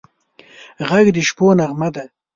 [0.89, 2.03] غږ د شپو نغمه ده